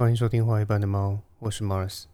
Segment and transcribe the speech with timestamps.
[0.00, 2.04] 欢迎收听《画一般的猫》，我是 Mars。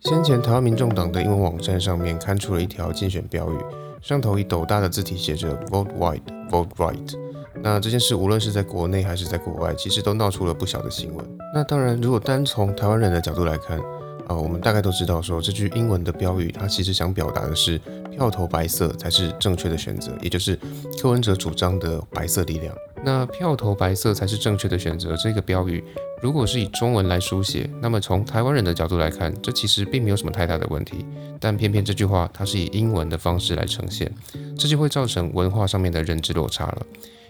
[0.00, 3.56] 先前台湾民众党的英文网站上面刊出了一条竞选标语，
[4.02, 7.18] 上头以斗大的字体写着 “Vote White, Vote Right”。
[7.62, 11.24] 那这件事无论是在国内还是在国外，其实都闹出了不小的新闻。
[11.54, 13.80] 那当然，如果单从台湾人的角度来看，
[14.32, 17.78] 啊，我们大概都知道说这句英文的标语，它其实想表达的是
[18.10, 20.58] 票投白色才是正确的选择，也就是
[21.00, 22.74] 柯文哲主张的白色力量。
[23.04, 25.84] 那票投白色才是正确的选择这个标语，
[26.22, 31.04] 如果是以中文来书写，那么从台湾人的角度来看，这其实并没有什么太大的问题。
[31.38, 34.10] 但偏偏这句话它是以英文的方式来呈现，
[34.56, 36.86] 这就会造成文化上面的认知落差了。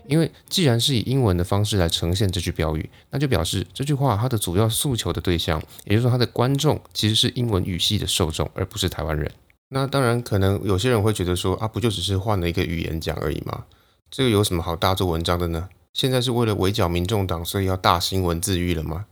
[0.07, 9.31] 因为既然是以英文的方式来呈现这句标语，那就表示这句话它的主要诉求的对象，也就是说它的观众其实是英文语系的受众，而不是台湾人。
[9.69, 13.65] 那当然，可能有些人会觉得说啊，不就只是换了一个语言讲而已吗？
[14.11, 15.69] 这个有什么好大做文章的呢？
[15.95, 19.07] 现在是为了围剿民众党，所以要大新文字狱了吗？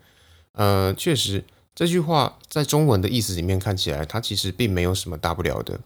[0.52, 5.80] 呃，确实，这句话在中文的意思里面看起来，它其实并没有什么大不了的。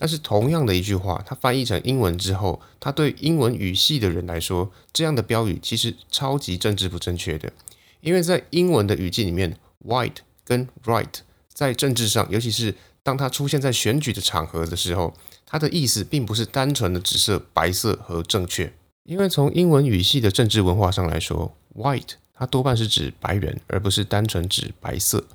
[0.00, 7.52] 但是同样的一句话，它翻译成英文之后，它对英文语系的人来说，这样的标语其实超级政治不正确的。
[8.00, 11.16] 因为在英文的语境里面，white 跟 right
[11.52, 15.12] 在政治上，尤其是当它出现在选举的场合的时候，
[15.44, 18.72] 它的意思并不是单纯的指涉白色和正确。
[19.04, 25.26] 因为从英文语系的政治文化上来说，white 它多半是指白人，而不是单纯指白色，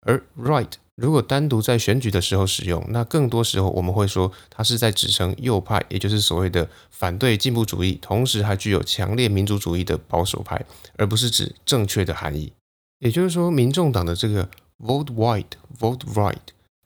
[0.00, 0.70] 而 right。
[0.96, 10.64] 如果单独在选举的时候使用，那更多时候我们会说它是在指称右派，也就是所谓的反对进步主义，同时还具有强烈民族主义的保守派，
[10.96, 12.52] 而不是指正确的含义。
[13.00, 15.44] 也就是说，民众党的这个 “vote white,
[15.78, 16.36] vote right”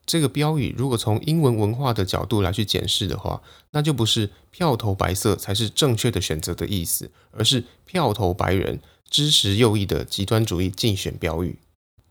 [0.06, 3.42] 这个标语，如果从英文文化的角度来去检视的话，
[3.72, 8.80] 那就不是票投白色才是正确的选择的意思，而是票投白人
[9.10, 11.58] 支持右翼的极端主义竞选标语。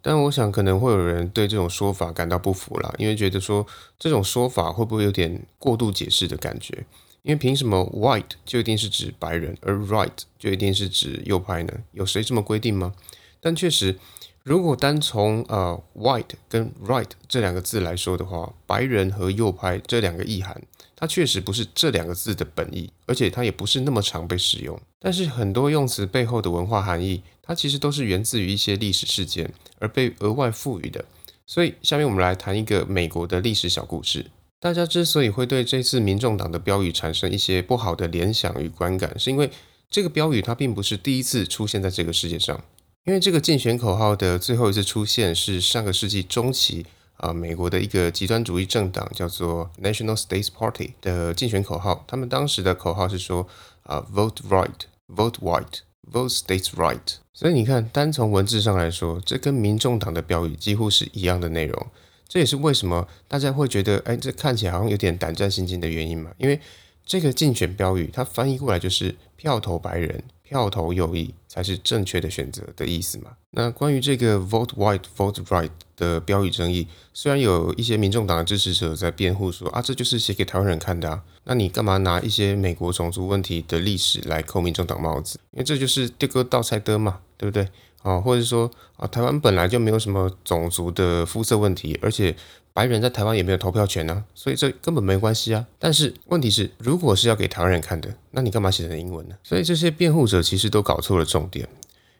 [0.07, 3.67] 但我想可能会有人对这种说法感到不服啦，因为觉得说
[3.99, 6.85] 这种说法会不会有点过度解释的感觉？
[7.23, 11.73] 因为凭什么 white 就一定是指白人，而 right 就一定是指右派呢？
[11.91, 12.93] 有谁这么规定吗？
[13.41, 13.99] 但确实，
[14.43, 20.61] 如果单从呃 white 跟 right 这两个字来说的话，白人和右派这两个意涵。
[20.99, 24.77] 它确实不是这两个字的本意，而且它也不是那么常被使用。
[24.99, 31.05] 但是很多用词背后的文化含义，它其实都是源自于一些历史事件而被额外赋予的。
[31.45, 34.25] 所以，下面我们来谈一个美国的历史小故事。
[34.59, 39.51] 大家之所以会对这次民众党的标语产生一些不好的联想与观感，是因为
[39.91, 42.59] 这个标语它并不是第一次出现在这个世界上。
[43.05, 46.87] 因为这个竞选口号的最后一次出现是上个世纪中期。
[47.17, 53.47] 啊，美国的一个极端主义政党叫做 National States Party 的竞选口号，他们当时的口号是说
[53.83, 57.15] 啊，Vote right，Vote white，Vote states right。
[57.33, 61.87] 所以你看，单从文字上来说，这跟民众党的标语几乎是一样的内容。
[62.27, 66.31] 这也是为什么大家会觉得，哎，这看起来好像有点胆战心惊的原因嘛。
[66.37, 66.59] 因为
[67.05, 70.23] 这个竞选标语，它翻译过来就是票投白人。
[70.47, 73.31] 票投右翼才是正确的选择的意思嘛？
[73.51, 85.37] 那关于这个 vote white vote right 的标语争议，虽然有一些民众党的支持者在辩护说啊，这就是写给台湾人看的啊，那你干嘛拿一些美国种族问题的历史来扣民众党帽子？
[85.51, 87.67] 因为这就是这个倒菜的嘛，对不对？
[88.03, 92.33] 啊，或者说啊，台湾本来就没有什么种族的肤色问题，而且。
[92.77, 95.65] 白人在台湾也没有投票权呢，所以这根本没关系啊。
[95.79, 99.33] 但是问题是，如果是要给台湾人看的，那你干嘛写成英文呢？
[99.43, 101.67] 所以这些辩护者其实都搞错了重点，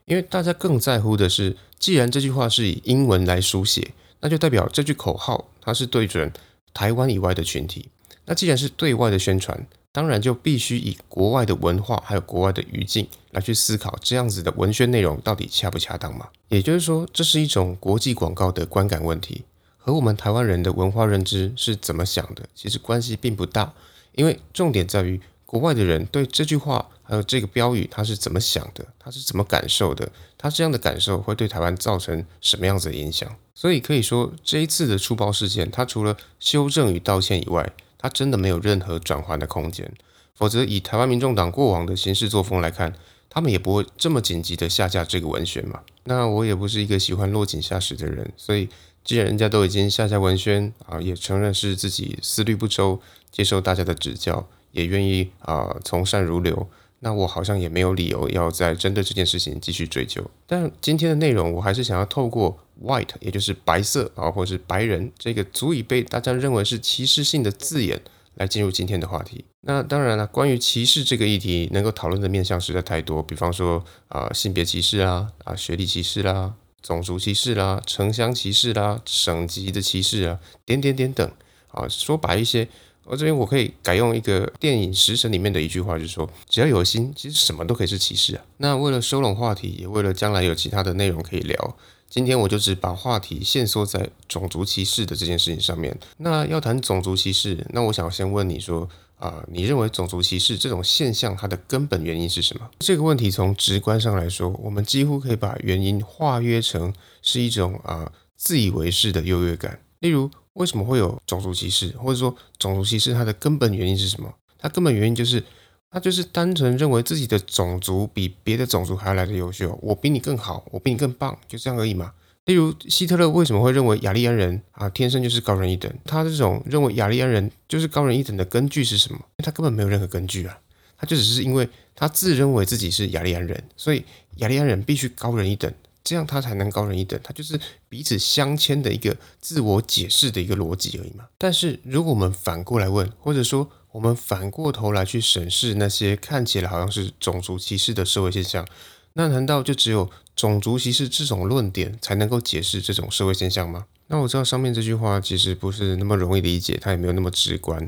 [0.05, 6.33] 因为大家更在乎的是，既然这句话是以英文来书写，那就代表这句口号它是对准
[6.73, 7.89] 台湾以外的群体。
[8.25, 16.27] 那既然是对外的宣传，当然就必须以国外的文化还有国外的语境来去思考这样子的文宣内容到底恰不恰当嘛？
[16.49, 19.43] 也就是说，这是一种国际广告的观感问题。
[19.87, 23.71] 和我们台湾人的文化认知是怎么想的，其实关系并不大，
[24.15, 33.33] 因为重点在于国外的人对这句话还有这个标语他是怎么想的，他是怎么感受的，他这样的感受会对台湾造成什么样子的影响。
[33.55, 39.89] 所以可以说，这一次的出包事件，它除了修正与道歉以外，它真的没有任何转换的空间。
[40.35, 42.93] 否则，以台湾民众党过往的行事作风来看，
[43.29, 45.79] 他们也不会这么紧急的下架这个文宣嘛。
[46.03, 48.67] 那我也不是一个喜欢落井下石的人，所以。
[49.07, 52.99] 既然人家都已经下下文宣啊，也承认是自己思虑不周，
[53.31, 56.67] 接受大家的指教，也愿意啊从善如流，
[56.99, 60.29] 那我好像也没有理由要再针对这件事情继续追究。
[60.45, 68.01] 但今天的内容，我还是想要透过 white，也就是白色啊，或者是白人这个足以被大家认为是歧视性的字眼，
[68.35, 69.45] 来进入今天的话题。
[69.61, 76.53] 那当然了，关于歧视这个议题，能够讨论的面向实在太多，比方说啊，性别歧视啊，啊，学历歧视啦，
[76.87, 81.29] 种族歧视啦，城乡歧视啦，省级的歧视啊，点点点等
[81.67, 82.65] 啊，说白一些。
[83.03, 88.45] 我这边我可以改用一个电影《食神》里面的一句话，就是说，只要有心，其实什么都可以是歧视啊。
[88.55, 91.77] 那为了收拢话题，也为了将来有其他的内容可以聊，
[92.09, 95.97] 今天我就只把话题限缩在种族歧视的这件事情上面。
[96.15, 98.87] 那要谈种族歧视，那我想先问你说，
[99.17, 102.69] 啊，你认为种族歧视这种现象它的根本原因是什么？
[102.79, 110.29] 这个问题从直观上来说，我们几乎可以把原因化约成是一种啊自以为是的优越感，例如。
[110.57, 114.33] 为什么会有种族歧视，或者说种族歧视它的根本原因是什么？
[114.57, 115.43] 它根本原因就是，
[115.91, 122.11] 它就是单纯认为自己的种族比别的种族还要来的优秀，我比你更好，我比你更棒，就这样而已嘛。
[122.47, 125.93] 例如希特勒为什么会认为雅利安人啊天生就是高人一等？
[126.05, 129.19] 他这种认为雅利安人就是高人一等的根据是什么？
[129.39, 130.57] 他根本没有任何根据啊，
[130.97, 134.05] 他就只是因为他自认为自己是雅利安人，所以
[134.37, 135.71] 雅利安人必须高人一等。
[136.03, 137.59] 这样他才能高人一等，他就是
[137.89, 141.27] 彼此相牵的一个自我解释的一个逻辑而已嘛。
[141.37, 148.65] 但是如果我们反过来问，或者说我们反过头来去审视那些看起来好像是种族歧视的社会现象，
[149.13, 153.87] 那难道就只有种族歧视这种论点才能够解释这种社会现象吗？
[154.07, 157.85] 那我知道上面这句话其实不是那么容易理解，它也没有那么直观。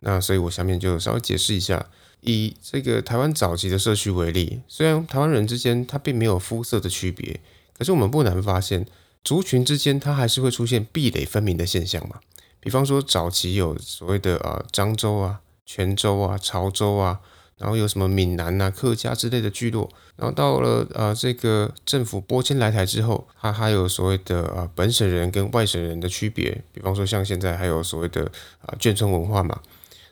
[0.00, 1.86] 那所以我下面就稍微解释一下。
[2.22, 7.38] 以这个台湾早期的社区为例，虽然台湾人之间它并没有肤色的区别。
[7.78, 8.86] 可是我们不难发现，
[9.22, 12.20] 族群之间它还是会出现壁垒分明的现象嘛。
[12.58, 17.20] 比方说，早期有所谓的呃漳州啊、泉州啊、潮州啊，
[17.60, 19.88] 然后有什么闽南啊、客家之类的聚落。
[20.16, 26.64] 然后到了呃这个政府拨迁来台之后，它还有所谓的呃本省人跟外省人的区别。
[26.72, 28.24] 比方说，像现在还有所谓的
[28.62, 29.60] 啊眷村文化嘛，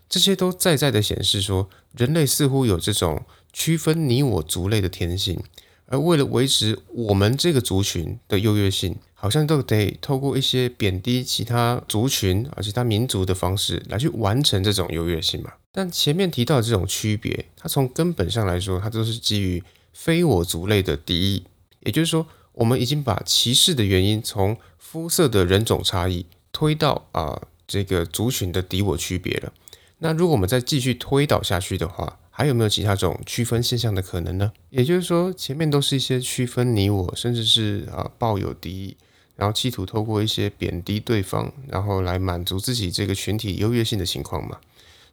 [0.08, 3.22] 这些都在在的显示说，人类似乎有这种
[3.52, 5.42] 区分你我族类的天性。
[5.90, 15.50] 而为了维持我们这个族群的优越性，好像都得透过一些贬低其他族群啊、其他民族的方式来去完成这种优越性嘛。
[15.78, 21.44] 但前面提到的这种区别，它从根本上来说，它都是基于非我族类的敌意。
[21.84, 29.52] 也就是说，我们已经把歧视的原因从肤色的人种差异推到啊这个族群的敌我区别了。
[29.98, 34.50] 那如果我们再继续推导下去的话，还有没有其他种区分现象的可能呢？
[34.70, 38.96] 也就是说，前面都是一些区分你我，甚至是啊抱有敌意，
[39.36, 44.58] 然后企图透过一些贬低对方，然后来满足自己这个群体优越性的情况嘛，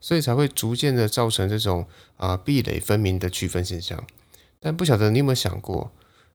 [0.05, 1.87] 所以才会逐渐的造成这种
[2.17, 4.05] 啊壁垒分明的区分现象。
[4.59, 5.91] 但不晓得你有没有想过，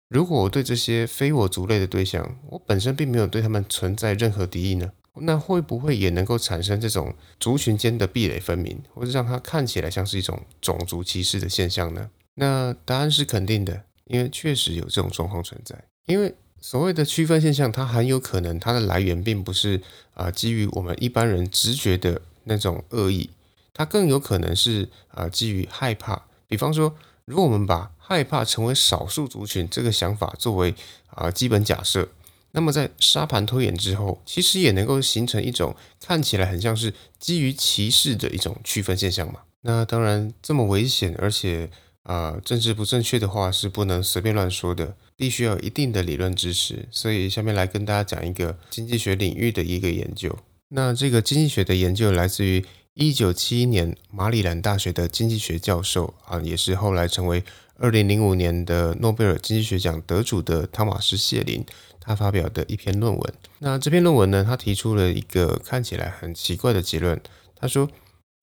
[0.09, 4.91] 如果我对这些非我族类的对象，我本身并没有对他们存在任何敌意呢？
[5.21, 12.11] 那会不会也能够产生这种族群间的壁垒分明，或者让它看起来像是一种种族歧视的现象呢？
[12.35, 15.81] 那答案是肯定的，因为确实有这种状况存在。
[16.07, 19.81] 因为所谓的区分现象，它很有可能它的来源并不是
[20.15, 23.31] 啊基于我们一般人直觉的那种恶意，
[23.73, 26.27] 它更有可能是啊基于害怕。
[26.47, 26.95] 比方说，
[27.25, 30.75] 如果我们把害怕成为少数族群这个想法作为
[31.11, 32.09] 啊基本假设。
[32.53, 39.43] 那么在沙盘推演之后，其实也能够形成一种看起来很像是基于歧视的一种区分现象嘛。
[39.61, 41.71] 那当然这么危险，而且
[42.03, 46.89] 啊政治不正确的话是不能随便乱说的，必须要有一定的理论知识。
[46.91, 50.37] 所以下面来跟大家讲一个经济学领域的一个研究。
[50.71, 52.65] 那这个经济学的研究来自于
[53.01, 57.43] 一九七一年马里兰大学的经济学教授啊，也是后来成为
[57.79, 61.65] 二零零五年的诺贝尔经济学奖得主的汤马斯谢林。
[61.99, 63.35] 他发表的一篇论文。
[63.61, 64.45] 那这篇论文呢？
[64.45, 67.19] 他提出了一个看起来很奇怪的结论。
[67.57, 67.89] 他说，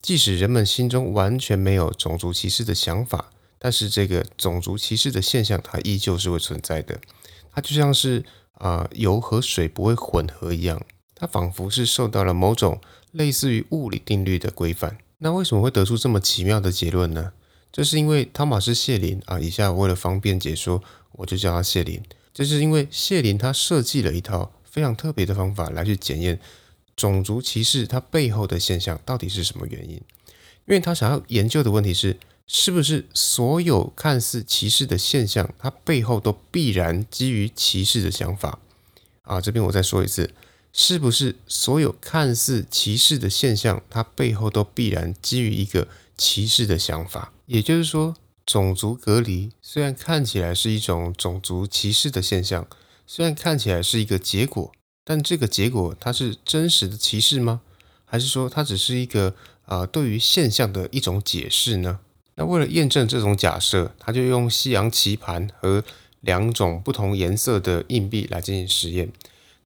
[0.01, 6.99] 即使人们心中完全没有种族歧视的想法，但是这个种族歧视的现象，它依旧是会存在的。
[7.51, 10.81] 它就像是啊油和水不会混合一样，
[11.13, 14.97] 它仿佛是受到了某种类似于物理定律的规范。
[15.19, 17.33] 那为什么会得出这么奇妙的结论呢？
[17.71, 20.81] 这是因为汤马斯谢林啊，以下为了方便解说，
[21.13, 22.01] 我就叫他谢林。
[22.33, 26.39] 这是因为谢林他设计了一套非常特别的方法来去检验
[26.95, 30.01] 种族歧视它背后的现象到底是什么原因，因
[30.67, 38.59] 为他想要研究的问题是，是不是所有看似歧视的现象，它背后都必然基于歧视的想法
[39.23, 39.41] 啊？
[39.41, 40.31] 这边我再说一次，
[40.79, 47.33] 是不是所有看似歧视的现象，它背后都必然基于一个歧视的想法？
[47.47, 48.15] 也就是说。
[48.45, 52.65] 种族隔离虽然看起来是一种种族歧视的现象，
[53.05, 54.71] 虽然看起来是一个结果，
[55.03, 57.59] 但这个结果它是真实的歧视吗？
[58.05, 61.99] 还是说它只是一个啊对于现象的一种解释呢？
[62.35, 65.83] 那为了验证这种假设，他就用西洋棋盘和
[66.21, 69.11] 两种不同颜色的硬币来进行实验。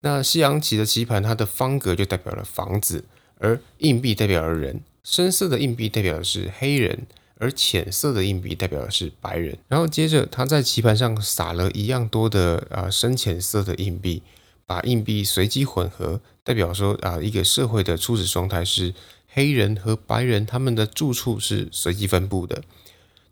[0.02, 3.06] 那西洋棋的棋盘，它的方格就代表了房子，
[3.38, 4.82] 而硬币代表了人。
[5.04, 9.58] 深色的硬币代表的是黑人，而浅色的硬币代表的是白人。
[9.68, 14.22] 然后接着他在棋盘上撒了一样多的啊深浅色的硬币，
[14.66, 18.94] 把硬币随机混合，代表说啊一个社会的初始状态是
[19.28, 22.64] 黑人和白人他们的住处是随机分布的。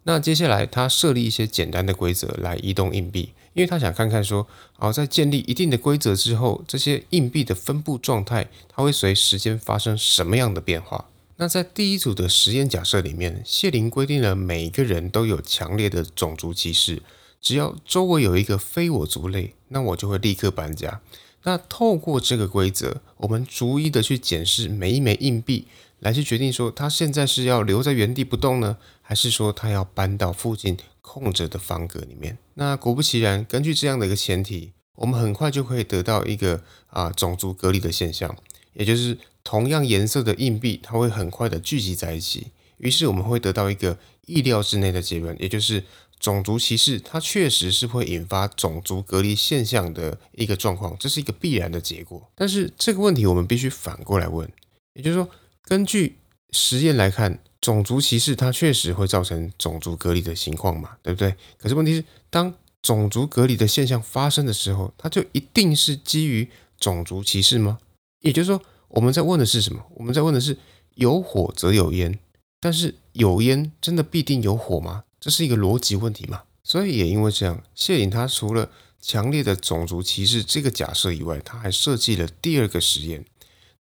[0.04, 3.34] 那接下来他设立一些简单的规则来移动硬币。
[3.60, 4.48] 因为他想看看说，
[4.78, 11.10] 好，在建立一定的规则之后，这些硬币的分布状态，它会随时间发生什么样的变化？
[11.36, 17.04] 那在第一组的实验假设里面，谢林规定了每一个人都有强烈的种族歧视，
[17.42, 21.02] 只要周围有一个非我族类，那我就会立刻搬家。
[21.44, 25.68] 那透过这个规则，我们逐一的去检视每一枚硬币，
[26.00, 30.78] 来去决定说，他现在是要留在原地不动呢，还是说他要搬到附近？
[31.12, 38.38] 空着的方格里面，那果不其然，根据这样的一个前提，我们很快就可以得到一个啊种族隔离的现象，
[38.74, 43.98] 也就是同样颜色的硬币，它会很快的聚集在一起，于是我们会得到一个
[44.28, 45.84] 意料之内的结论，也就是
[46.20, 52.30] 种族歧视它确实是会引发种族隔离现象的一个状况，这是一个必然的结果。
[52.36, 54.48] 但是这个问题我们必须反过来问，
[54.94, 55.28] 也就是说，
[55.64, 56.20] 根据
[56.52, 57.40] 实验来看。
[57.62, 61.36] 种族歧视它确实会造成种族隔离的情况嘛，对不对？
[61.58, 66.50] 可是问题是，当种族隔离的现象发生的时候，它就一定是基于
[66.80, 67.80] 种族歧视吗？
[68.22, 69.86] 也就是说，我们在问的是什么？
[69.96, 70.58] 我们在问的是
[70.96, 72.18] 有火则有烟，
[72.62, 75.04] 但是有烟真的必定有火吗？
[75.20, 76.44] 这是一个逻辑问题嘛？
[76.64, 83.26] 所以也因为这样，谢颖他除了强烈的种族歧视这个假设以外，他还设计了第二个实验。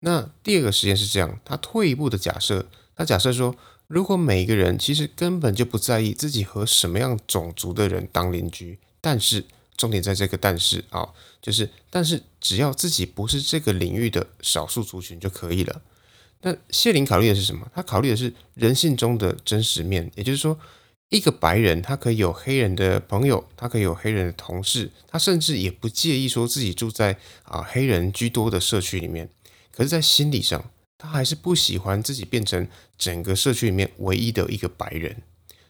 [0.01, 2.67] 那第二个实验是这样，他退一步的假设。
[2.99, 3.55] 他假设说，
[3.87, 9.45] 如果每一个人其实根本就不在意自己和什么样种族的人当邻居，但是
[9.77, 11.07] 重点在这个但是啊，
[11.41, 15.81] 就是但是只要自己不是这个领域的少数族群就可以了。
[16.41, 17.71] 那谢林考虑的是什么？
[17.73, 20.59] 他考虑的是人性中的真实面，也就是说，
[21.07, 29.29] 一个白人他可以有黑人的朋友，他可以有黑人的同事，他甚至也不介意说自己住在啊黑人居多的社区里面，
[29.71, 30.69] 可是，在心理上。
[31.01, 35.15] 他还是不喜欢自己变成整个社区里面唯一的一个白人，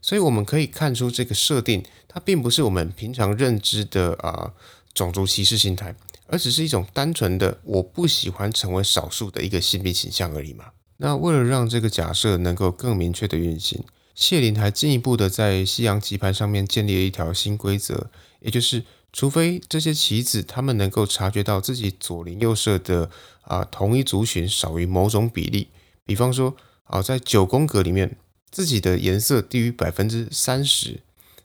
[0.01, 4.51] 所以我们可以看出这个设定，它并不是我们平常认知的啊
[4.95, 5.95] 种族歧视心态，
[6.25, 10.65] 而只是一种单纯的我不喜欢成为少数的一个性别倾向而已嘛。
[10.97, 13.83] 那为了让这个假设能够更明确的运行，
[14.15, 18.09] 谢林还进一步的在西洋棋盘上面建立了一条新规则，
[18.39, 18.83] 也就是。
[19.11, 23.09] 除非这些棋子他们能够察觉到自己左邻右舍的
[23.41, 25.69] 啊同一族群少于某种比例，
[26.05, 28.17] 比方说啊在九宫格里面
[28.49, 31.01] 自己的颜色低于百分之三十，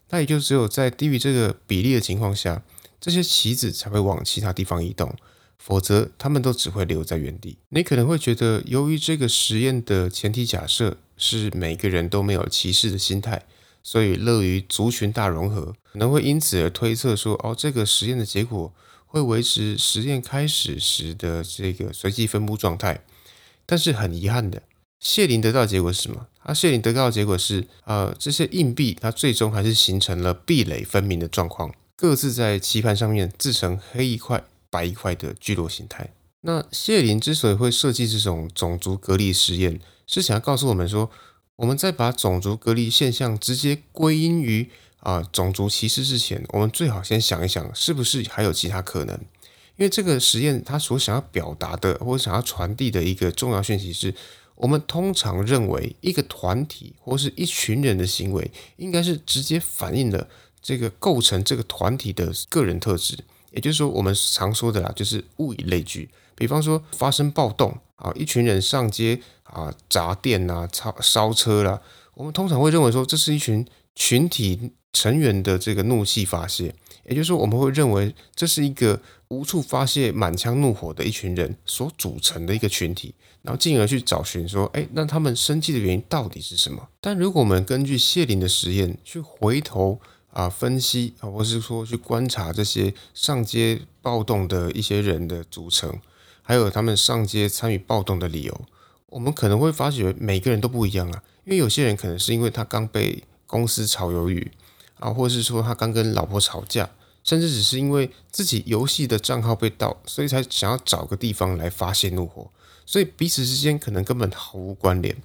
[0.09, 2.63] 那也就只有在低于这个比例的情况下，
[3.01, 5.15] 这些棋子才会往其他地方移动，
[5.57, 7.57] 否则他们都只会留在原地。
[7.69, 13.45] 你可能会觉得，由于这个实验的前提假设是每个人都没有歧视的心态。
[13.87, 18.73] 所以乐于族群大融合，可能会因此而推测说，哦，这个实验的结果
[19.05, 23.01] 会维持实验开始时的这个随机分布状态。
[23.65, 24.61] 但是很遗憾的，
[24.99, 26.27] 谢林得到的结果是什么？
[26.43, 36.11] 他谢林得到的结果是，呃，这些硬币它最终还是形成了壁垒分明的状况，各自在棋盘上面自成黑一块白一块的聚落形态。
[36.41, 41.09] 那谢林之所以会设计这种种族隔离实验，是想要告诉我们说。
[41.57, 44.69] 我们在把种族隔离现象直接归因于
[45.05, 49.15] 啊种族歧视之前，我们最好先想一想，是不是还有其他可能？
[49.77, 54.13] 因为这个实验它所想要表达的或者想要传递的一个重要讯息是，
[54.55, 60.27] 我们通常认为一个团体或是一群人的行为，应该是直接反映了
[60.61, 63.17] 这个构成这个团体的个人特质，
[63.51, 66.09] 也就是说，我们常说的啦，就是物以类聚。
[66.35, 69.21] 比方说发生暴动啊，一群人上街。
[69.45, 71.79] 啊，砸店呐，烧烧车啦，
[72.15, 76.73] 我们通常会认为说，这是一群群体成员的这个怒气发泄，
[77.05, 86.87] 也就是说，我们会认为这是一个无处发泄满腔怒火的一群人所组成的一个群体，然后进而去找寻说，哎，那他们生气的原因到底是什么？
[87.01, 89.99] 但如果我们根据谢林的实验去回头
[90.31, 95.99] 啊分析啊，或是说去观察这些上街暴动的一些人的组成，
[96.41, 98.61] 还有他们上街参与暴动的理由。
[99.07, 104.51] 我们可能会发觉每个人都不一样啊，因为有些人可能是因为他刚被公司炒鱿鱼
[104.99, 106.89] 啊，或是说他刚跟老婆吵架，
[107.23, 112.49] 甚至只是因为自己游戏的账号被盗，所以才想要找个地方来发泄怒火，
[112.85, 115.15] 所以彼此之间可能根本毫无关联。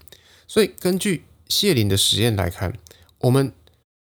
[0.46, 2.76] 所以根据谢林的实验来看，
[3.18, 3.52] 我们。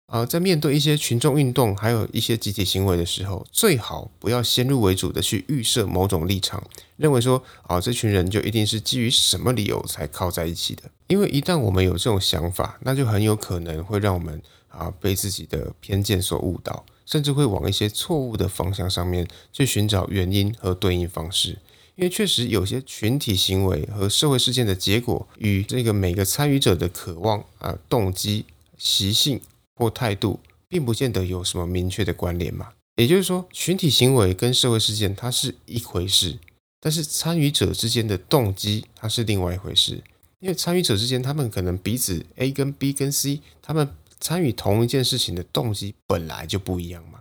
[0.07, 6.61] 啊，在面对一些群众运动，还有一些集体行为的时候，最好不要先入为主的去预设某种立场，
[6.97, 10.83] 认为说，啊，这群人就一定是基于什么理由才靠在一起的。
[11.07, 14.41] 因为一旦我们有这种想法，那就很有可能会让我们
[14.71, 21.59] 啊被自己的偏见所误导，甚至会往一些错误的方向上面去寻找原因和对应方式。
[21.95, 28.45] 因为确实有些群体行为和社会事件的结果，与这个每个参与者的渴望啊、动机、
[28.77, 29.39] 习性。
[29.73, 32.73] 或态度，并不见得有什么明确的关联嘛。
[32.97, 36.37] 也就是说，群体行为跟社会事件它是一回事，
[36.79, 40.03] 但是参与者之间的动机它是另外一回事。
[40.39, 43.89] 因为参与者之间，他们可能彼此 A 跟 B 跟 C，他们
[44.21, 47.19] 参与同一件事情的动机本来就不一样嘛。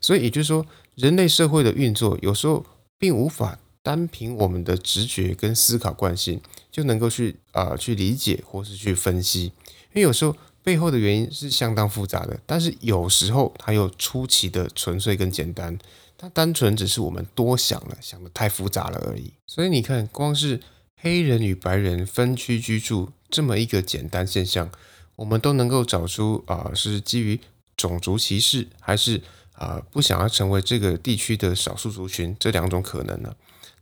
[0.00, 2.66] 所以也就是说，人类社会的运作有时候
[2.98, 6.40] 并无法单凭我们的直觉跟思考惯性
[6.72, 10.34] 就能够去啊去理解或是去分析，因为有时候。
[10.60, 15.78] 背后的原因是相当复杂的，但是有时候它又出奇的纯粹跟简单，
[16.18, 19.32] 它单纯只是我们多想了，想的太复杂了而已。
[19.46, 20.60] 所以你看，光是
[20.96, 24.70] 黑人与白人分区居住这么一个简单现象，
[25.18, 27.40] 我们都能够找出啊，是基于
[27.76, 29.20] 种族歧视，还是
[29.54, 33.34] 啊不想要成为这个地区的少数族群这两种可能呢？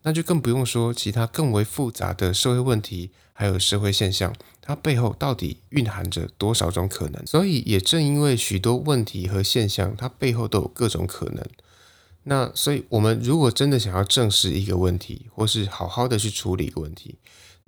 [0.02, 7.26] 那就更不用说其他更为复杂的社会问题，还有社会现象，它背后到底蕴含着多少种可能？
[7.26, 11.44] 所以也正因为许多问题和现象，它背后都有各种可能。
[12.22, 17.16] 那所以，我们如果真的想要正视一个问题，或是好好的去处理一个问题，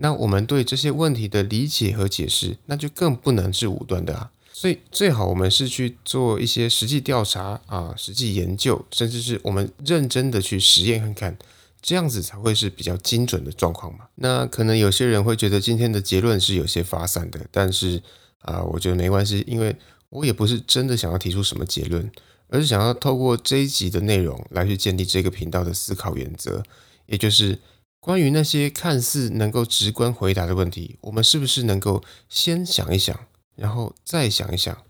[0.00, 4.30] 那我们对这些问题的理解和解释，那就更不能是武断的啊。
[4.52, 11.38] 所以最好我们是去做一些实际调查啊，实际研究，甚至是我们认真的去实验看看。
[11.80, 14.06] 这样子才会是比较精准的状况嘛？
[14.16, 18.02] 那可能有些人会觉得今天的结论是有些发散的，但是
[18.40, 19.76] 啊，我觉得没关系，因为
[20.10, 22.10] 我也不是真的想要提出什么结论，
[22.48, 26.60] 而是想要透过这一集的内容来去建立这个频道的思考原则，
[27.06, 27.56] 也就是
[28.00, 33.18] 关于那些看似能够直观回答的问题，我们是不是能够先想一想，
[33.56, 34.84] 然后再想一想，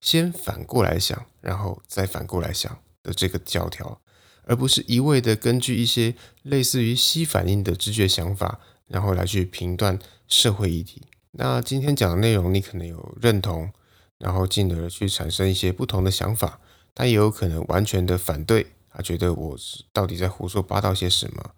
[0.00, 4.00] 先反过来想，然后再反过来想的这个教条。
[4.44, 9.96] 而不是一味的根据一些类似于吸反应的直觉想法，然后来去评断
[10.26, 11.02] 社会议题。
[11.32, 13.72] 那今天讲的内容，你可能有认同，
[14.18, 16.58] 然后进而去产生一些不同的想法，
[16.92, 19.56] 但也有可能完全的反对，啊，觉得我
[19.92, 21.52] 到底在胡说八道些什么？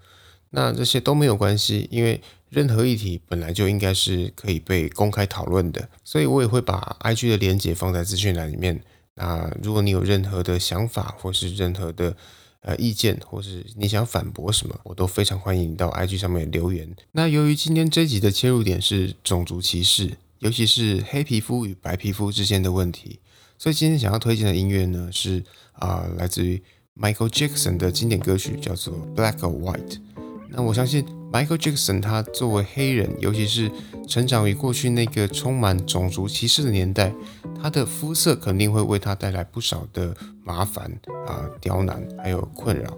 [0.54, 8.80] 那这些都没有关系，因为任何议题本来就应该是可以被公开讨论的，所以我也会把 IG 的连接放在资讯栏里面。
[9.16, 12.16] 那如果你有任何的想法，或是任何的
[12.60, 16.88] 呃，意见或是你想反驳什么，我都非常欢迎你到 IG 上面留言。
[17.12, 23.18] 那由于今天这集的切入点是种族歧视，尤其是黑皮肤与白皮肤之间的问题，
[23.58, 26.62] 所以今天想要推荐的音乐呢是啊，来自于
[26.96, 30.23] Michael Jackson 的经典歌曲，叫做 Black or White。
[30.56, 33.70] 那我相信 Michael Jackson 他作为黑人，尤其是
[34.06, 37.12] 成长于过去那个充满种族歧视的年代，
[37.60, 40.14] 他的肤色肯定会为他带来不少的
[40.44, 40.90] 麻烦
[41.26, 42.96] 啊、刁难还有困扰。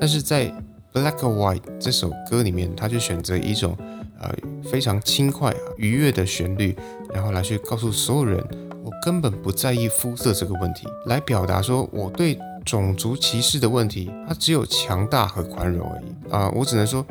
[0.00, 0.46] 但是在
[0.94, 3.76] Black or White 这首歌里面，他就选择一种
[4.18, 6.74] 呃非常轻快、愉悦的旋律，
[7.12, 8.42] 然后来去告诉所有人，
[8.82, 12.38] 我根本不在意肤色这个问题，来表达说我对。
[12.64, 16.50] 种族歧视的问题，它只有强大和宽容而已啊！
[16.54, 17.04] 我只能说，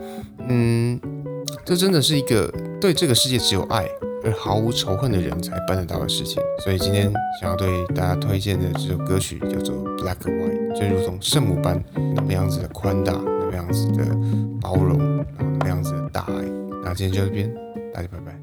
[0.47, 0.99] 嗯，
[1.63, 3.87] 这真的是一个对这个世界只有爱
[4.23, 6.41] 而毫无仇恨的人才办得到的事情。
[6.63, 11.81] 所以今天想要对大家推荐的这首歌曲叫做《Black and White》，就如同圣母般
[12.15, 14.05] 那么样子的宽大，那么样子的
[14.59, 16.33] 包容，然后那么样子的大爱。
[16.83, 17.53] 那今天就这边，
[17.93, 18.42] 大家拜拜。